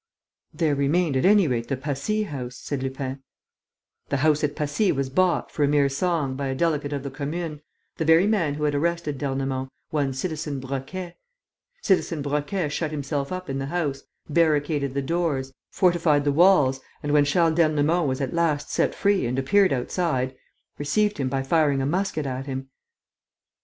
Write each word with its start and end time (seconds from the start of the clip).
"There 0.51 0.73
remained, 0.73 1.15
at 1.15 1.25
any 1.25 1.47
rate, 1.47 1.67
the 1.67 1.77
Passy 1.77 2.23
house," 2.23 2.55
said 2.55 2.81
Lupin. 2.81 3.21
"The 4.09 4.17
house 4.25 4.43
at 4.43 4.55
Passy 4.55 4.91
was 4.91 5.11
bought, 5.11 5.51
for 5.51 5.63
a 5.63 5.67
mere 5.67 5.89
song, 5.89 6.35
by 6.35 6.47
a 6.47 6.55
delegate 6.55 6.91
of 6.91 7.03
the 7.03 7.11
Commune, 7.11 7.61
the 7.97 8.05
very 8.05 8.25
man 8.25 8.55
who 8.55 8.63
had 8.63 8.73
arrested 8.73 9.19
d'Ernemont, 9.19 9.69
one 9.91 10.11
Citizen 10.13 10.59
Broquet. 10.59 11.17
Citizen 11.83 12.23
Broquet 12.23 12.69
shut 12.71 12.89
himself 12.89 13.31
up 13.31 13.47
in 13.47 13.59
the 13.59 13.67
house, 13.67 14.01
barricaded 14.27 14.95
the 14.95 15.03
doors, 15.03 15.53
fortified 15.69 16.23
the 16.23 16.31
walls 16.31 16.81
and, 17.03 17.11
when 17.11 17.23
Charles 17.23 17.53
d'Ernemont 17.53 18.07
was 18.07 18.21
at 18.21 18.33
last 18.33 18.71
set 18.71 18.95
free 18.95 19.27
and 19.27 19.37
appeared 19.37 19.71
outside, 19.71 20.35
received 20.79 21.19
him 21.19 21.29
by 21.29 21.43
firing 21.43 21.79
a 21.79 21.85
musket 21.85 22.25
at 22.25 22.47
him. 22.47 22.69